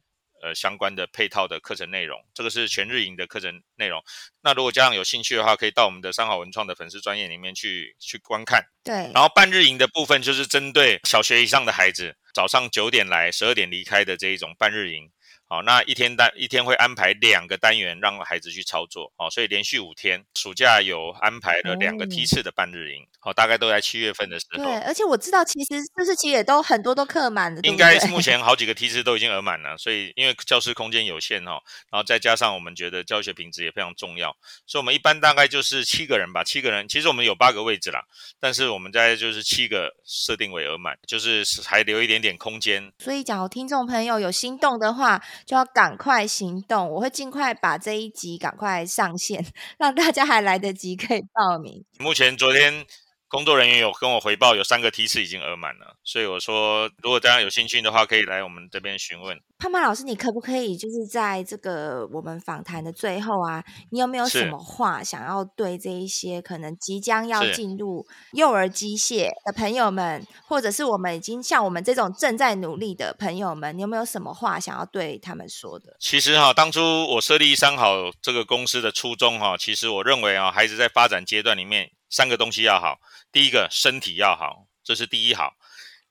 [0.45, 3.99] 呃，相关的配套的课程内容，这个是全日营的课程内容。
[4.41, 8.63] 那如果家长有兴趣的话，可以到我们的三好文创的粉丝专业里面去去观看。
[8.83, 8.93] 对。
[9.11, 15.09] 然后半日营的部分就是针对小学以上的孩子，早上九点来，十二点离开的这一种半日营。
[15.47, 24.63] 好，那一天单一天会安排两个单元让孩子去操作，好，所以连续五天，暑假有安排了两个梯次的半日营，好，大概都在七月份的时候。
[24.63, 38.03] 对，而且我知道其实就是其实也都很多都客满了，应该目 前好几个梯次都已经额满了，所以因为教室空间有限哈，然后再加上我们觉得教学品质也非常重要，所以我们一般大概就是七个人吧，七个人，其实我们有八个位置啦，
[38.39, 42.91] 但是我们在就是七个设定为额满，就是还留一点点空间。
[42.97, 46.25] 所以，假如听众朋友有心动的话，就要赶快。
[46.35, 46.89] 行动！
[46.91, 49.45] 我会尽快把这一集赶快上线，
[49.77, 51.83] 让大家还来得及可以报名。
[51.99, 52.85] 目前昨天。
[53.27, 59.37] 工作人员有跟我回报，有三个梯次已经额满了，所以我说，如果大家有兴趣的话，可以来我们这边询问。
[59.57, 75.95] 胖胖老师，你可不可以就是在这个我们访谈的最后啊，你有没有什么话想要对这一些可能即将要进入幼儿机械的朋友们，或者是我们已经像我们这种正在努力的朋友们，你有没有什么话想要对他们说的？
[75.99, 81.89] 其实哈，当初我设立三好这个公司的初衷哈，其实我认为啊，孩子在发展阶段里面。
[82.09, 82.99] 三个东西要好，
[83.31, 85.53] 第一个身体要好，这是第一好。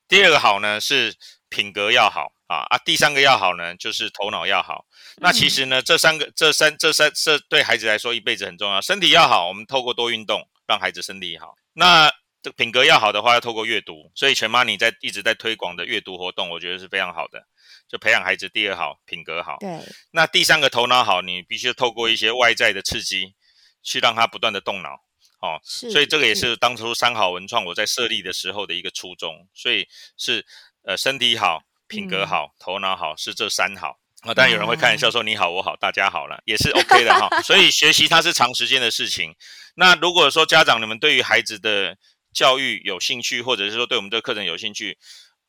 [0.07, 1.15] 第二个好呢是
[1.49, 4.87] 品格要好啊啊，第三个要好呢就是头脑要好。
[5.17, 8.81] 那其实呢，这三个、这三、这三、这对孩子来说一辈子很重要。
[8.81, 11.55] 身体要好，我们透过多运动让孩子身体好。
[11.73, 14.13] 那这品格要好的话，要透过阅读。
[14.15, 17.47] 所以全妈你在一直在推广的阅读活动，我觉得是非常好的，
[17.89, 19.57] 就培养孩子第二好，品格好。
[19.61, 19.81] 对。
[20.11, 23.35] 那第三个头脑好，你必须透过一些外在的刺激，
[23.83, 25.01] 去让他不断的动脑。
[25.45, 30.47] 哦，所以这个也是当初三好文创我在设立的时候的一个初衷，所以是
[30.85, 34.33] 呃身体好、品格好、嗯、头脑好，是这三好啊。
[34.33, 37.29] 当然有人会开玩笑说你好我好大家好了，也是 OK 的哈。
[37.43, 39.35] 所以学习它是长时间的事情。
[39.75, 41.99] 那如果说家长你们对于孩子的
[42.33, 44.97] 教育有兴趣，或者是说对我们这个课程有兴趣，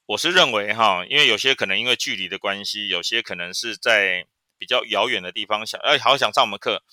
[0.08, 4.26] 我是认为哈，因为有些可能因为距离的关系，有些可能是在
[4.58, 6.84] 比较遥远的地方想，哎，好想上我们课，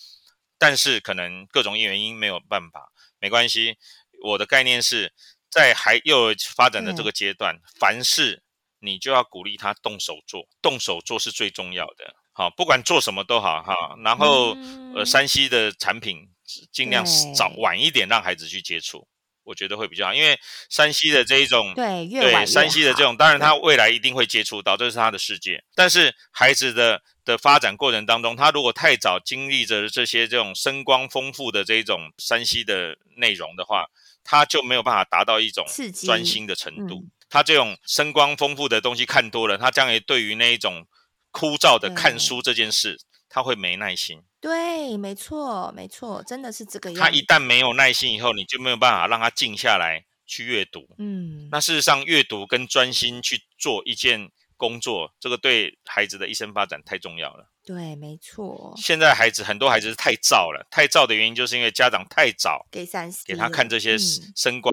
[0.62, 3.77] 但是可能各种原因没有办法，没关系。
[4.22, 5.12] 我的概念是
[5.51, 8.44] 在还幼儿发展的这个阶段，嗯、凡事
[8.79, 12.14] 你就要鼓励他动手做，动手做是最重要的。
[12.33, 13.75] 好，不管做什么都好哈。
[14.05, 16.31] 然后、嗯、呃山西的产品
[16.70, 19.09] 尽量早晚一点让孩子去接触。
[19.44, 22.09] 我觉得会比较好，因为山西的这一种，对。
[22.09, 25.62] 对山西的这种，当然他未来一定会接触到，这是他的世界。
[25.74, 33.87] 但是孩子的的发展过程当中，他如果太早经历着这些这种声光丰富的这一种山西的内容的话，
[34.24, 35.66] 他就没有办法达到一种
[36.05, 37.05] 专心的程度。
[37.28, 40.87] 他这种声光丰富的东西看多了，他将来对于那一种
[41.31, 44.22] 枯燥的看书这件事，他会没耐心。
[44.42, 47.00] 对，没错，没错，真的是这个样子。
[47.00, 50.85] 他一旦没有耐心以后，你就没有办法让他静下来去阅读。
[50.98, 57.52] 嗯，那事实上，阅读跟专心去做一件工作，这个对孩子的一生发展太重要了。
[57.64, 58.74] 对，没错。
[58.76, 64.72] 现在孩子很多孩子是太躁了，太躁的原因就是因为家长太早给三 C 给他看这些声光，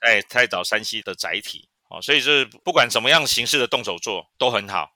[0.00, 4.93] 哎、嗯，太早 3C 的载体哦，所以是不管什么样形式的动手做都很好。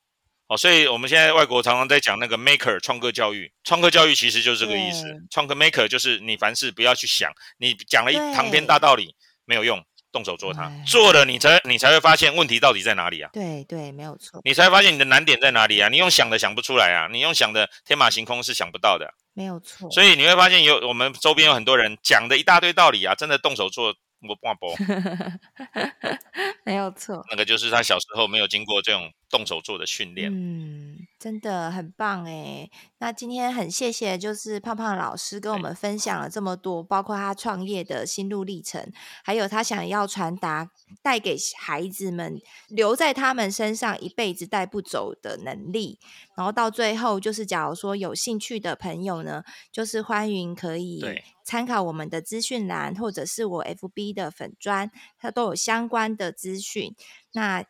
[0.49, 5.05] 哦，所以我们现在外国常常在讲那个 maker 创客教育，创客教育其实就是这个意思。
[5.31, 13.29] 创客 maker 就是你凡事不要去想，你讲了一长篇大道理没有用，动手做它，做了你才你才会发现问题到底在哪里啊？
[13.33, 14.41] 对对，没有错。
[14.43, 15.91] 你才会发现你的难点在哪里啊？
[15.91, 19.07] 你用想的想不出来啊，你用想的天马行空是想不到的。
[19.35, 19.91] 没有错。
[19.91, 23.95] 所以你会发现有我们周边有很多人讲的一大堆道理啊，真的动手做。
[24.23, 24.77] 我不不，
[26.65, 30.33] 没有错，那个就是他小时候没有经过这种动手做的训练。
[30.33, 32.71] 嗯，真的很棒哎。
[32.99, 38.93] 那今天很谢谢，就是胖胖老师跟我们分享了这么多，包括他创业的心路历程，
[39.25, 40.71] 还有他想要传达
[41.03, 45.99] 带给孩子们留在他们身上一辈子带不走的能力。
[46.37, 51.03] 然后到最后，就是假如说有兴趣的朋友呢，就是欢迎可以
[51.45, 56.95] 参考我们的资讯栏，或者是我 FB 的粉砖，它都有相关的资讯。
[57.33, 57.65] 那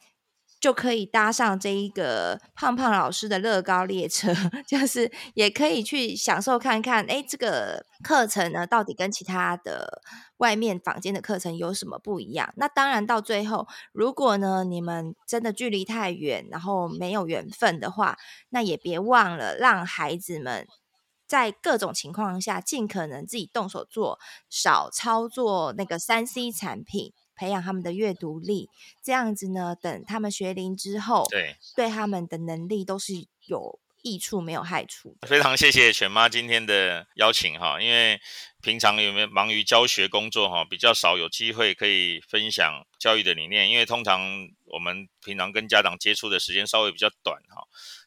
[0.61, 4.35] 就可以搭上这一个胖胖老师的乐高列车，
[4.66, 10.03] 就是也可以去享受看看，哎，这个课程呢，到底跟其他的
[10.38, 12.53] 外面坊间的课程有什么不一样？
[12.57, 18.16] 那当然，到最后，如果呢你们真的距离太远，然后没有缘分的话，
[18.49, 20.66] 那也别忘了让孩子们
[21.29, 24.18] 在各种情况下尽可能自己动手做，
[24.51, 27.12] 少操作那个三 C 产品。
[27.38, 28.68] 培养他们的阅读力，
[29.03, 33.14] 这样子呢，等他们学龄之后，对，对他们的能力都是
[33.46, 35.16] 有益处，没有害处。
[35.22, 38.20] 非常谢谢犬妈今天的邀请哈，因为
[38.61, 44.20] 平常有没有忙于教学工作哈，比较少有机会可以分享教育的理念，因为通常
[44.66, 47.62] 我们平常跟家长接触的时间稍微比较短哈，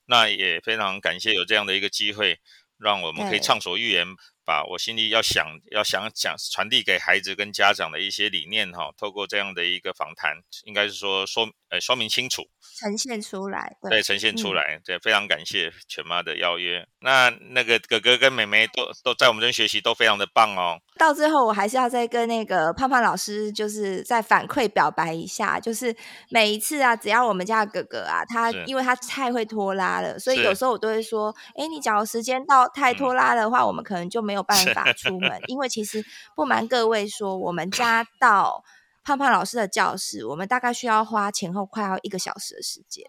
[0.05, 2.39] 那也非常感谢有这样的一个机会，
[2.77, 4.05] 让我们可以畅所欲言。
[4.51, 10.35] 把我心里要想要想讲传递给孩子跟家长的一些理念哈，透过这样的一个访谈，
[10.65, 12.43] 应该是说说呃说明清楚，
[12.75, 16.85] 呈现出来，对，对呈现出来，对、嗯，非常感谢犬妈的邀约。
[16.99, 20.81] 那那个哥哥跟妹妹都都在我们这边学习，都非常的棒哦。
[20.97, 25.95] 到最后，我还是要再跟那个胖胖老师，就是再反馈表白一下，就是
[26.29, 34.41] 每一次啊，只要我们家的哥哥啊，他因为他太会拖拉了，所以有时候我都会说，哎，你假如时间到太拖拉的话，嗯、我们可能就没有。
[34.51, 36.03] 办法出门，因为其实
[36.35, 38.65] 不瞒各位说，我们 家到
[39.01, 43.05] 胖胖老师的教室，我们大概需要花前后快要一个小时的时间。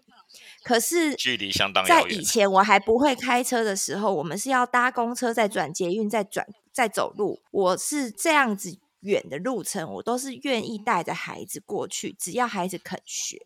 [0.63, 1.87] 可是距离相当远。
[1.93, 7.39] 在以前我还不会开车的时候，我们是要搭公车，再转捷运，再转在走路。
[7.51, 13.37] 我是这样子远的路程，我都是愿意带着孩子过去，只要孩子肯学。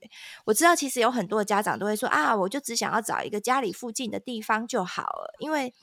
[0.45, 5.73] 我知道其实有很多的家长都会说啊，我就只想要找一个家里附近的地方就好了，因为。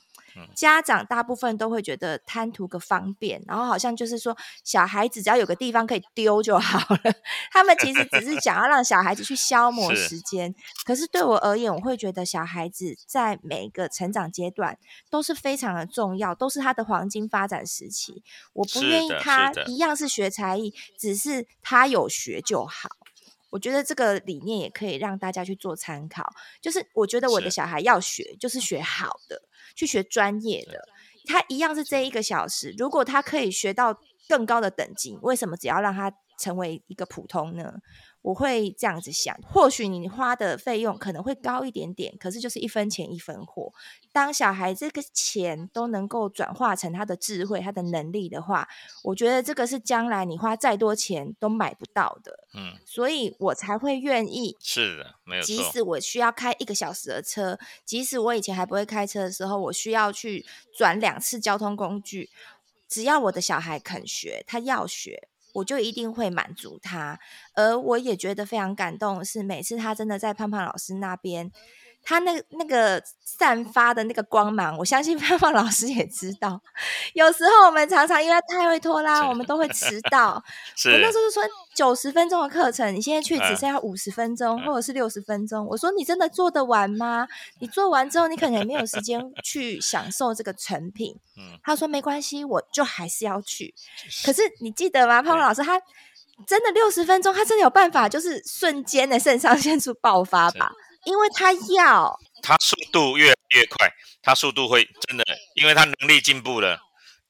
[0.53, 7.13] 家长大部分都会觉得贪图个方便，然后好像就是说小孩子只要有个地方可以丢就好了。
[7.51, 10.53] 他们其实只是想要让小孩子去消磨时间。
[10.57, 10.85] 是。
[10.85, 14.77] 可是对我而言，我会觉得小孩子在每个成长阶段
[15.09, 18.23] 都是非常的重要，都是他的黄金发展时期。
[18.53, 22.89] 我不愿意他一样是学才艺，只是他有学就好。
[23.55, 26.29] 我觉得这个理念也可以让大家去做参考。
[26.61, 29.41] 就是我觉得我的小孩要学，就是学好的。
[29.75, 30.79] 去学专业的，
[31.27, 32.73] 他一样是这一个小时。
[32.77, 33.99] 如果他可以学到
[34.29, 37.73] 更高的等级，为什么只要让他成为一个普通呢？
[38.25, 43.71] 我会这样子想，或许你花的费用可能会高一点点，可是就是一分钱一分货。
[44.11, 48.67] 当小孩这个钱都能够转化成他的智慧、他的能力的话，
[49.03, 52.47] 我觉得这个是将来你花再多钱都买不到的。
[52.55, 54.57] 嗯，所以我才会愿意。
[54.59, 55.45] 是的，没有错。
[55.45, 60.43] 即使我需要开一个小时的车，即使我以前还不会开车的时候，我需要去
[60.75, 62.31] 转两次交通工具，
[62.87, 65.27] 只要我的小孩肯学，他要学。
[65.55, 67.19] 我就一定会满足他，
[67.53, 71.51] 而我也觉得非常感动是，每次他真的在胖胖老师那边。
[72.05, 76.61] 他那那个散发的那个光芒，我相信 胖胖老师也知道。
[77.13, 80.35] 有时候我们常常因为太会拖拉，我们都会迟 到。
[80.85, 81.43] 我那时候就说
[81.73, 85.65] 九十分钟的课程，你现在去只剩下五十分钟，或者是六十分钟。
[85.65, 87.27] 我说你真的做得完吗？
[87.59, 91.17] 你做完之后，你可能也没有时间 去享受这个成品。
[91.63, 93.73] 他说没关系，我就还是要去。
[94.23, 95.23] 可是你记得吗？
[95.23, 95.81] 胖胖老师他
[96.45, 100.71] 真的六十分钟，他真的有办法，就是瞬间的肾上腺素爆发吧？
[101.05, 103.89] 因为他要，他速度越越快，
[104.21, 105.23] 他速度会真的，
[105.55, 106.79] 因为他能力进步了，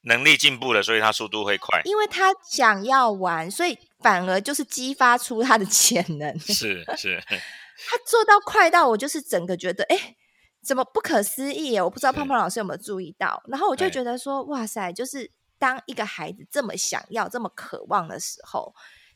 [0.01, 1.81] 能力进步了，所以他速度会快。
[1.85, 6.39] 因为他想要玩，所以反而就是激发出他的潜能。
[6.39, 7.21] 是 是，
[7.87, 10.15] 他做到快到我就是整个觉得，哎，
[10.63, 11.81] 怎么不可思议耶？
[11.81, 13.43] 我不知道胖胖老师有没有注意到。
[13.47, 18.73] 然后我就觉得说，哇塞，就是当一个孩子这么想要、这么渴望的时候。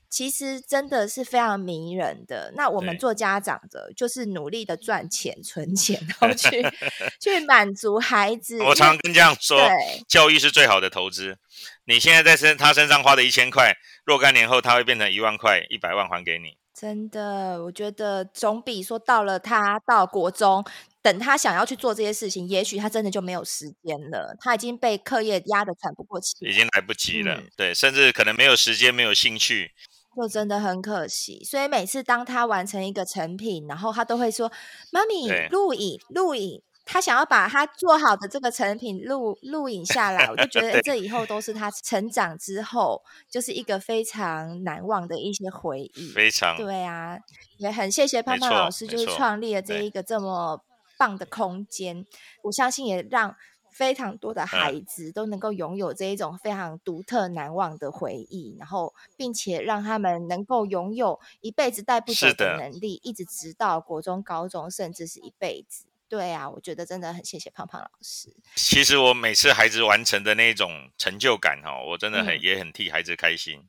[0.10, 2.52] 其实真的是非常迷人的。
[2.56, 6.66] 那我们做家长的，就是努力的赚钱、存钱，然后去
[7.22, 8.62] 去满足孩子。
[8.64, 9.60] 我常常跟家长说，
[10.08, 11.38] 教育是最好的投资。
[11.86, 16.58] 你现在在身他身上花的一千块，若干年后他会变成一万块、一百万还给你。
[16.74, 20.64] 真的，我觉得总比说到了他到国中，
[21.02, 24.34] 等他想要去做这些事情，也许他真的就没有时间了。
[24.40, 27.36] 他已经被课业压得喘不过气，已经来不及了。
[27.36, 29.72] 嗯、对，甚至可能没有时间、没有兴趣。
[30.20, 34.52] 就真的很可惜，所以每次当他完成一个成品，然后他都会说
[34.92, 36.62] ：“妈咪，录影，录影。”
[36.92, 46.12] 他想要把他做好的这个成品录录影下来，我就觉得 这以后都是他成长之后就是一个非常难忘的一些回忆。
[46.14, 47.18] 非常对啊，
[47.58, 50.60] 也很谢谢胖胖老师，就是创立了这一个这么
[50.98, 52.06] 棒的空间，
[52.42, 53.36] 我相信也让。
[53.80, 65.86] 非常多的孩子都能够拥有这一种非常独特难忘的回忆，然后并且让他们能够拥有一辈子带不走的能力，一直直到国中、高中，甚至是一辈子。
[66.10, 68.36] 对啊，我觉得真的很谢谢胖胖老师。
[68.56, 73.64] 其实我每次孩子完成的那种成就感哈，我真的很、嗯、也很替孩子开心。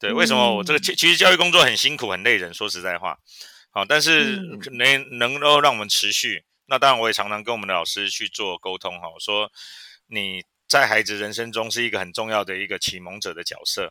[0.00, 3.20] 对，为什么我这个其其实教育工作很辛苦很累人，说实在话，
[3.70, 4.40] 好，但是
[4.72, 6.44] 能能够让我们持续。
[6.70, 9.50] 那当然，我也常常跟我们的老师去做沟通哈，说
[10.06, 13.90] 你在孩子人生中是一个很重要的一个启蒙者的角色，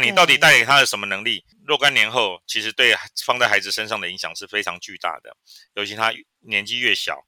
[0.00, 1.44] 你到底带给他的什么能力？
[1.64, 5.36] 若干年后，其实对放在孩子身上的影响是非常巨大的，
[5.74, 7.24] 尤其他年纪越小，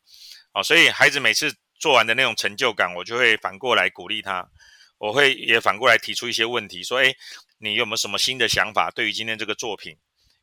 [0.51, 4.51] 啊，所以孩子每次做完的那种成就感，我就会反过来鼓励他，
[4.99, 7.17] 我会也反过来提出一些问题，说，诶，
[7.59, 8.91] 你有没有什么新的想法？
[8.91, 9.97] 对于今天这个作品，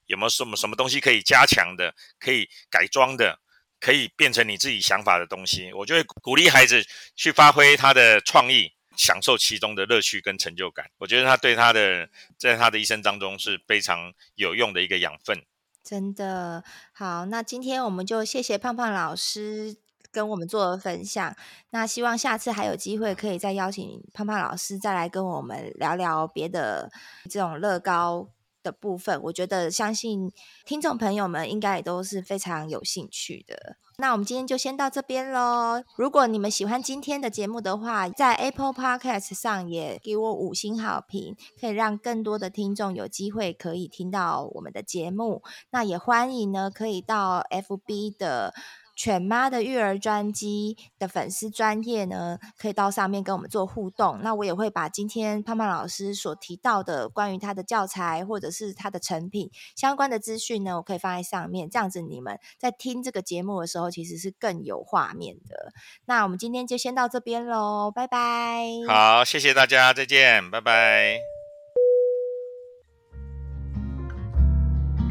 [0.06, 3.38] 有没有什么什么东西可以加强的，可以改装的？
[3.80, 6.84] 可以变成你自己想法的东西，我就会鼓励孩子
[7.16, 10.90] 去发挥他的创意，享受其中的乐趣跟成就感。
[10.98, 15.44] 我觉得他对他的在他的一生当中是非常有用的一个养分。
[15.84, 16.64] 真的
[16.94, 19.78] 好，那今天我们就谢谢胖胖老师
[20.12, 21.36] 跟我们做的分享。
[21.70, 26.92] 那希望下次还有机会可以再邀请胖胖老师再来跟我们聊聊别的
[27.30, 28.30] 这种乐高
[28.66, 30.32] 的部分，我觉得相信
[30.66, 33.78] 听众朋友们应该也都是非常有兴趣的。
[33.98, 35.84] 那我们今天就先到这边喽。
[35.96, 45.44] 如果你们喜欢今天的节目的话，在 Apple Podcast 上也给我五星好评，可以让更多的听众有机会可以听到我们的节目。
[45.70, 48.54] 那也欢迎呢，可以到 FB 的。
[48.96, 54.20] 犬妈的育儿专辑的粉丝专页呢，可以到上面跟我们做互动。
[54.22, 61.70] 那我也会把今天胖胖老师所提到的关于他的教材或者是他的成品相关的资讯呢，我可以放在上面。
[61.70, 65.74] 这样子你们在听这个节目的时候，其实是更有画面的。
[66.06, 68.66] 那我们今天就先到这边喽，拜拜。
[68.88, 71.35] 好，谢谢大家，再见，拜拜。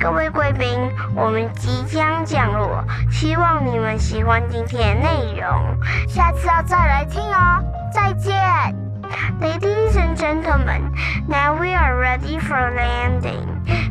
[0.03, 5.77] 各位贵宾，我们即将降落，希望你们喜欢今天的内容，
[6.07, 7.63] 下次要再来听哦。
[7.93, 8.33] 再见，
[9.41, 10.91] Ladies and gentlemen,
[11.27, 13.47] now we are ready for landing.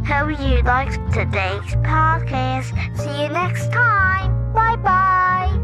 [0.06, 2.72] Hope you liked today's podcast.
[2.96, 4.32] See you next time.
[4.54, 5.61] Bye bye.